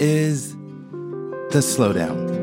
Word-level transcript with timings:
is 0.00 0.52
The 1.50 1.60
Slowdown. 1.60 2.34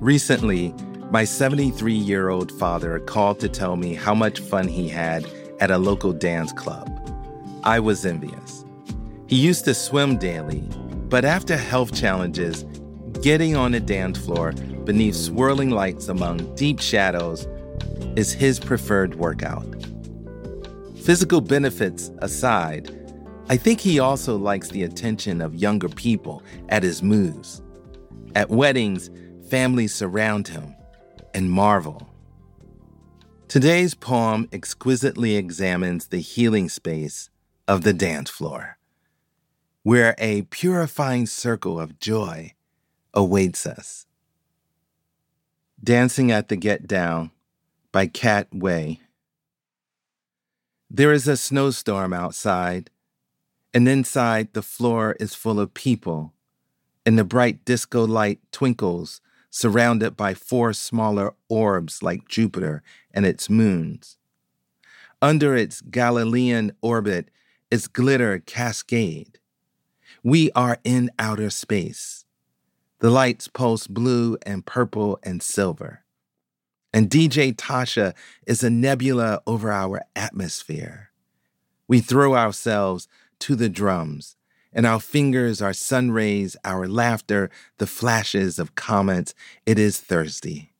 Recently, 0.00 0.74
my 1.10 1.24
73 1.24 1.92
year 1.92 2.30
old 2.30 2.50
father 2.52 3.00
called 3.00 3.38
to 3.40 3.48
tell 3.48 3.76
me 3.76 3.94
how 3.94 4.14
much 4.14 4.40
fun 4.40 4.66
he 4.66 4.88
had 4.88 5.26
at 5.60 5.70
a 5.70 5.76
local 5.76 6.12
dance 6.14 6.52
club. 6.52 6.88
I 7.64 7.80
was 7.80 8.06
envious. 8.06 8.64
He 9.26 9.36
used 9.36 9.66
to 9.66 9.74
swim 9.74 10.16
daily, 10.16 10.60
but 11.10 11.26
after 11.26 11.56
health 11.56 11.94
challenges, 11.94 12.64
getting 13.20 13.56
on 13.56 13.74
a 13.74 13.80
dance 13.80 14.16
floor 14.16 14.52
beneath 14.84 15.16
swirling 15.16 15.70
lights 15.70 16.08
among 16.08 16.54
deep 16.54 16.80
shadows 16.80 17.46
is 18.16 18.32
his 18.32 18.58
preferred 18.58 19.14
workout. 19.14 19.66
Physical 21.02 21.40
benefits 21.40 22.10
aside, 22.18 22.94
I 23.48 23.56
think 23.56 23.80
he 23.80 23.98
also 23.98 24.36
likes 24.36 24.68
the 24.68 24.82
attention 24.82 25.40
of 25.40 25.54
younger 25.54 25.88
people 25.88 26.42
at 26.68 26.82
his 26.82 27.02
moves. 27.02 27.62
At 28.34 28.50
weddings, 28.50 29.10
families 29.48 29.94
surround 29.94 30.48
him 30.48 30.74
and 31.32 31.50
marvel. 31.50 32.10
Today's 33.48 33.94
poem 33.94 34.48
exquisitely 34.52 35.36
examines 35.36 36.08
the 36.08 36.20
healing 36.20 36.68
space 36.68 37.30
of 37.66 37.82
the 37.82 37.94
dance 37.94 38.28
floor, 38.28 38.76
where 39.82 40.14
a 40.18 40.42
purifying 40.42 41.24
circle 41.24 41.80
of 41.80 41.98
joy 41.98 42.52
awaits 43.14 43.66
us. 43.66 44.04
Dancing 45.82 46.30
at 46.30 46.48
the 46.48 46.56
Get 46.56 46.86
Down 46.86 47.30
by 47.92 48.06
Cat 48.06 48.48
Wei. 48.52 49.00
There 50.90 51.12
is 51.12 51.28
a 51.28 51.36
snowstorm 51.36 52.12
outside, 52.12 52.90
and 53.72 53.88
inside 53.88 54.52
the 54.52 54.62
floor 54.62 55.16
is 55.20 55.34
full 55.34 55.60
of 55.60 55.74
people, 55.74 56.32
and 57.04 57.18
the 57.18 57.24
bright 57.24 57.64
disco 57.64 58.06
light 58.06 58.40
twinkles, 58.52 59.20
surrounded 59.50 60.16
by 60.16 60.34
four 60.34 60.72
smaller 60.72 61.34
orbs 61.48 62.02
like 62.02 62.28
Jupiter 62.28 62.82
and 63.12 63.24
its 63.24 63.48
moons. 63.48 64.18
Under 65.20 65.56
its 65.56 65.80
Galilean 65.80 66.72
orbit 66.82 67.30
is 67.70 67.88
glitter 67.88 68.38
cascade. 68.40 69.38
We 70.22 70.50
are 70.52 70.78
in 70.84 71.10
outer 71.18 71.50
space 71.50 72.24
the 73.00 73.10
lights 73.10 73.46
pulse 73.46 73.86
blue 73.86 74.36
and 74.44 74.66
purple 74.66 75.20
and 75.22 75.40
silver. 75.40 76.04
And 76.92 77.10
DJ 77.10 77.54
Tasha 77.54 78.14
is 78.46 78.62
a 78.64 78.70
nebula 78.70 79.42
over 79.46 79.70
our 79.70 80.02
atmosphere. 80.16 81.10
We 81.86 82.00
throw 82.00 82.34
ourselves 82.34 83.08
to 83.40 83.54
the 83.54 83.68
drums, 83.68 84.36
and 84.72 84.86
our 84.86 85.00
fingers 85.00 85.60
are 85.60 85.72
sun 85.72 86.10
rays, 86.10 86.56
our 86.64 86.88
laughter, 86.88 87.50
the 87.78 87.86
flashes 87.86 88.58
of 88.58 88.74
comets. 88.74 89.34
It 89.66 89.78
is 89.78 90.00
Thursday. 90.00 90.72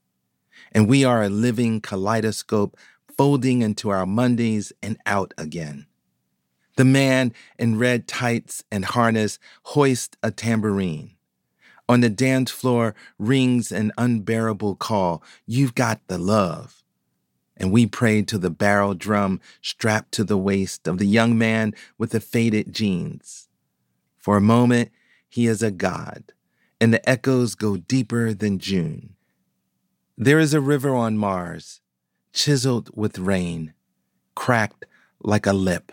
And 0.73 0.89
we 0.89 1.05
are 1.05 1.23
a 1.23 1.29
living 1.29 1.81
kaleidoscope 1.81 2.77
folding 3.17 3.63
into 3.63 3.91
our 3.91 4.07
Mondays 4.07 4.73
and 4.83 4.99
out 5.07 5.35
again. 5.37 5.87
The 6.77 6.85
man 6.85 7.33
in 7.59 7.79
red 7.79 8.07
tights 8.07 8.63
and 8.71 8.85
harness 8.85 9.39
hoists 9.65 10.17
a 10.23 10.31
tambourine. 10.31 11.18
On 11.89 12.01
the 12.01 12.11
dance 12.11 12.51
floor 12.51 12.95
rings 13.19 13.73
an 13.73 13.93
unbearable 13.97 14.77
call 14.77 15.23
You've 15.47 15.75
got 15.75 16.01
the 16.07 16.19
love. 16.19 16.83
And 17.57 17.73
we 17.73 17.87
prayed 17.87 18.29
to 18.29 18.39
the 18.39 18.51
barrel 18.51 18.95
drum 18.95 19.41
strapped 19.63 20.13
to 20.13 20.25
the 20.25 20.39
waist 20.39 20.87
of 20.87 20.99
the 20.99 21.07
young 21.07 21.37
man 21.37 21.75
with 21.97 22.11
the 22.11 22.21
faded 22.21 22.73
jeans. 22.73 23.49
For 24.17 24.37
a 24.37 24.43
moment, 24.43 24.91
he 25.29 25.47
is 25.47 25.63
a 25.63 25.71
god, 25.71 26.33
and 26.81 26.93
the 26.93 27.09
echoes 27.09 27.55
go 27.55 27.77
deeper 27.77 28.33
than 28.33 28.59
June. 28.59 29.17
There 30.17 30.39
is 30.39 30.55
a 30.55 30.61
river 30.61 30.95
on 30.95 31.17
Mars, 31.17 31.81
chiseled 32.33 32.91
with 32.95 33.19
rain, 33.19 33.75
cracked 34.35 34.85
like 35.21 35.47
a 35.47 35.53
lip, 35.53 35.93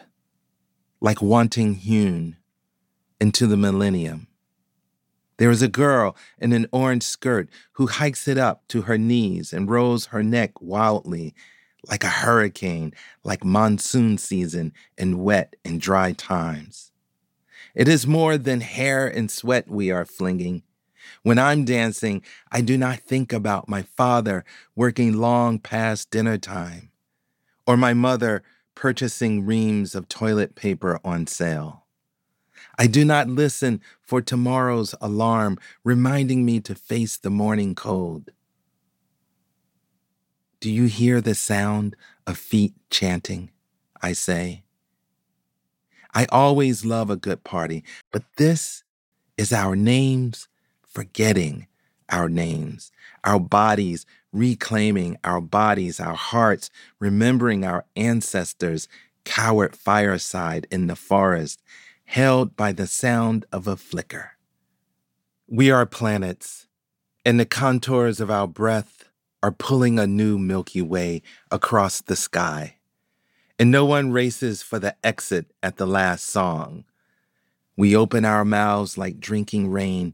like 0.99 1.21
wanting 1.21 1.75
hewn 1.75 2.37
into 3.19 3.47
the 3.47 3.57
millennium. 3.57 4.27
There 5.37 5.51
is 5.51 5.61
a 5.61 5.67
girl 5.67 6.15
in 6.39 6.53
an 6.53 6.67
orange 6.71 7.03
skirt 7.03 7.49
who 7.73 7.87
hikes 7.87 8.27
it 8.27 8.37
up 8.37 8.67
to 8.69 8.83
her 8.83 8.97
knees 8.97 9.51
and 9.51 9.69
rolls 9.69 10.07
her 10.07 10.23
neck 10.23 10.61
wildly, 10.61 11.33
like 11.87 12.03
a 12.03 12.07
hurricane, 12.07 12.93
like 13.23 13.43
monsoon 13.43 14.17
season 14.17 14.73
in 14.97 15.19
wet 15.23 15.55
and 15.65 15.81
dry 15.81 16.13
times. 16.13 16.91
It 17.73 17.89
is 17.89 18.07
more 18.07 18.37
than 18.37 18.61
hair 18.61 19.07
and 19.07 19.29
sweat 19.29 19.67
we 19.67 19.91
are 19.91 20.05
flinging. 20.05 20.63
When 21.23 21.37
I'm 21.37 21.65
dancing, 21.65 22.21
I 22.51 22.61
do 22.61 22.77
not 22.77 22.99
think 22.99 23.33
about 23.33 23.67
my 23.67 23.81
father 23.81 24.45
working 24.75 25.17
long 25.17 25.59
past 25.59 26.09
dinner 26.09 26.37
time, 26.37 26.91
or 27.67 27.75
my 27.75 27.93
mother 27.93 28.43
purchasing 28.73 29.45
reams 29.45 29.95
of 29.95 30.07
toilet 30.07 30.55
paper 30.55 30.99
on 31.03 31.27
sale. 31.27 31.84
I 32.77 32.87
do 32.87 33.05
not 33.05 33.27
listen 33.27 33.81
for 34.01 34.21
tomorrow's 34.21 34.95
alarm 34.99 35.57
reminding 35.83 36.45
me 36.45 36.59
to 36.61 36.75
face 36.75 37.17
the 37.17 37.29
morning 37.29 37.75
cold. 37.75 38.31
Do 40.59 40.71
you 40.71 40.85
hear 40.85 41.21
the 41.21 41.35
sound 41.35 41.95
of 42.27 42.37
feet 42.37 42.73
chanting? 42.89 43.51
I 44.01 44.13
say. 44.13 44.63
I 46.13 46.25
always 46.31 46.85
love 46.85 47.09
a 47.09 47.15
good 47.17 47.43
party, 47.43 47.83
but 48.11 48.23
this 48.37 48.83
is 49.37 49.51
our 49.51 49.75
names 49.75 50.47
forgetting 50.85 51.67
our 52.09 52.29
names, 52.29 52.91
our 53.23 53.39
bodies 53.39 54.05
reclaiming 54.31 55.17
our 55.23 55.41
bodies, 55.41 55.99
our 55.99 56.15
hearts 56.15 56.69
remembering 56.99 57.63
our 57.63 57.85
ancestors' 57.95 58.87
coward 59.23 59.75
fireside 59.75 60.67
in 60.69 60.87
the 60.87 60.95
forest 60.95 61.61
held 62.05 62.55
by 62.55 62.71
the 62.71 62.87
sound 62.87 63.45
of 63.51 63.67
a 63.67 63.75
flicker. 63.75 64.31
We 65.47 65.69
are 65.69 65.85
planets, 65.85 66.67
and 67.25 67.39
the 67.39 67.45
contours 67.45 68.19
of 68.19 68.31
our 68.31 68.47
breath 68.47 69.09
are 69.43 69.51
pulling 69.51 69.99
a 69.99 70.07
new 70.07 70.37
Milky 70.37 70.81
Way 70.81 71.21
across 71.51 72.01
the 72.01 72.15
sky. 72.15 72.77
And 73.59 73.71
no 73.71 73.85
one 73.85 74.11
races 74.11 74.61
for 74.61 74.79
the 74.79 74.95
exit 75.03 75.51
at 75.61 75.77
the 75.77 75.85
last 75.85 76.25
song. 76.25 76.85
We 77.75 77.95
open 77.95 78.23
our 78.23 78.45
mouths 78.45 78.97
like 78.97 79.19
drinking 79.19 79.71
rain, 79.71 80.13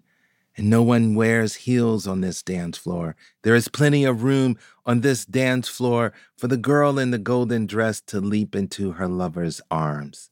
and 0.58 0.69
no 0.69 0.81
one 0.81 1.16
wears 1.16 1.56
heels 1.56 2.08
on 2.08 2.22
this 2.22 2.41
dance 2.41 2.78
floor. 2.78 3.16
There 3.44 3.56
is 3.56 3.68
plenty 3.68 4.06
of 4.06 4.23
room 4.23 4.58
on 4.85 5.02
this 5.02 5.25
dance 5.25 5.68
floor 5.68 6.13
for 6.38 6.47
the 6.47 6.58
girl 6.58 6.97
in 6.97 7.12
the 7.12 7.18
golden 7.18 7.68
dress 7.68 8.02
to 8.08 8.20
leap 8.20 8.55
into 8.55 8.94
her 8.94 9.08
lover's 9.08 9.61
arms 9.70 10.32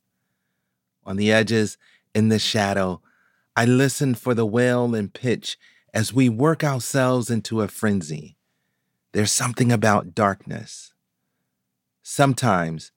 on 1.06 1.18
the 1.18 1.32
edges, 1.32 1.78
in 2.14 2.30
the 2.30 2.40
shadow. 2.40 3.02
I 3.56 3.66
listen 3.66 4.16
for 4.16 4.34
the 4.34 4.46
wail 4.46 4.94
and 4.96 5.14
pitch 5.14 5.58
as 5.94 6.14
we 6.14 6.30
work 6.30 6.64
ourselves 6.64 7.30
into 7.30 7.62
a 7.62 7.68
frenzy. 7.68 8.38
There's 9.12 9.32
something 9.32 9.72
about 9.72 10.14
darkness. 10.14 10.94
Sometimes, 12.04 12.92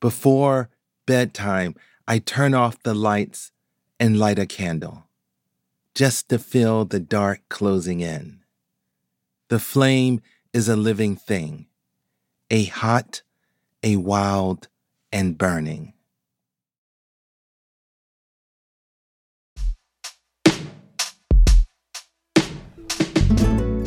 before 0.00 0.70
bedtime, 1.06 1.74
I 2.06 2.18
turn 2.18 2.54
off 2.54 2.82
the 2.82 2.94
lights 2.94 3.52
and 3.98 4.18
light 4.18 4.38
a 4.38 4.46
candle, 4.46 5.04
just 5.94 6.28
to 6.28 6.38
feel 6.38 6.84
the 6.84 7.00
dark 7.00 7.40
closing 7.48 8.00
in. 8.00 8.40
The 9.48 9.58
flame 9.58 10.20
is 10.52 10.68
a 10.68 10.76
living 10.76 11.16
thing, 11.16 11.66
a 12.50 12.64
hot, 12.64 13.22
a 13.82 13.96
wild, 13.96 14.68
and 15.12 15.38
burning. 15.38 15.94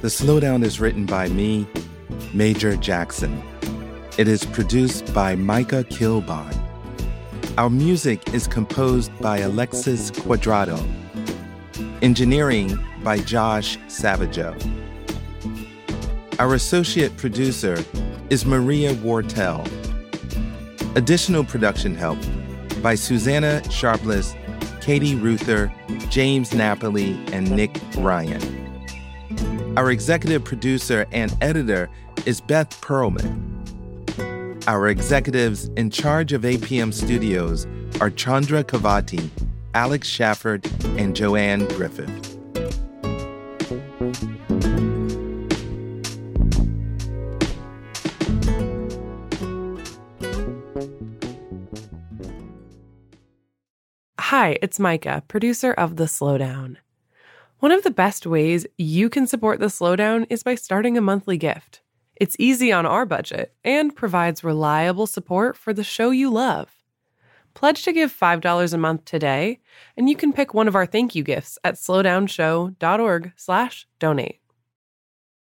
The 0.00 0.06
Slowdown 0.06 0.62
is 0.62 0.78
written 0.78 1.06
by 1.06 1.28
me, 1.28 1.66
Major 2.32 2.76
Jackson. 2.76 3.42
It 4.16 4.28
is 4.28 4.44
produced 4.44 5.12
by 5.12 5.34
Micah 5.34 5.82
Kilbon. 5.82 6.56
Our 7.58 7.68
music 7.68 8.32
is 8.32 8.46
composed 8.46 9.10
by 9.18 9.38
Alexis 9.38 10.12
Cuadrado. 10.12 10.78
Engineering 12.00 12.78
by 13.02 13.18
Josh 13.18 13.76
Savageau. 13.88 14.54
Our 16.38 16.54
associate 16.54 17.16
producer 17.16 17.84
is 18.30 18.46
Maria 18.46 18.94
Wartell. 18.94 19.66
Additional 20.94 21.42
production 21.42 21.96
help 21.96 22.20
by 22.82 22.94
Susanna 22.94 23.68
Sharpless, 23.68 24.36
Katie 24.80 25.16
Ruther, 25.16 25.72
James 26.08 26.54
Napoli, 26.54 27.18
and 27.32 27.50
Nick 27.50 27.80
Ryan. 27.96 28.67
Our 29.78 29.92
executive 29.92 30.42
producer 30.42 31.06
and 31.12 31.36
editor 31.40 31.88
is 32.26 32.40
Beth 32.40 32.68
Perlman. 32.80 34.66
Our 34.66 34.88
executives 34.88 35.66
in 35.76 35.90
charge 35.90 36.32
of 36.32 36.42
APM 36.42 36.92
Studios 36.92 37.64
are 38.00 38.10
Chandra 38.10 38.64
Kavati, 38.64 39.30
Alex 39.74 40.08
Shafford, 40.10 40.66
and 40.98 41.14
Joanne 41.14 41.64
Griffith. 41.68 42.10
Hi, 54.18 54.58
it's 54.60 54.80
Micah, 54.80 55.22
producer 55.28 55.72
of 55.72 55.94
The 55.94 56.06
Slowdown. 56.06 56.78
One 57.60 57.72
of 57.72 57.82
the 57.82 57.90
best 57.90 58.24
ways 58.24 58.68
you 58.76 59.10
can 59.10 59.26
support 59.26 59.58
The 59.58 59.66
Slowdown 59.66 60.28
is 60.30 60.44
by 60.44 60.54
starting 60.54 60.96
a 60.96 61.00
monthly 61.00 61.36
gift. 61.36 61.80
It's 62.14 62.36
easy 62.38 62.70
on 62.70 62.86
our 62.86 63.04
budget 63.04 63.52
and 63.64 63.96
provides 63.96 64.44
reliable 64.44 65.08
support 65.08 65.56
for 65.56 65.72
the 65.72 65.82
show 65.82 66.10
you 66.10 66.30
love. 66.30 66.70
Pledge 67.54 67.82
to 67.82 67.92
give 67.92 68.16
$5 68.16 68.72
a 68.72 68.78
month 68.78 69.06
today, 69.06 69.58
and 69.96 70.08
you 70.08 70.14
can 70.14 70.32
pick 70.32 70.54
one 70.54 70.68
of 70.68 70.76
our 70.76 70.86
thank 70.86 71.16
you 71.16 71.24
gifts 71.24 71.58
at 71.64 71.74
slowdownshow.org/donate. 71.74 74.40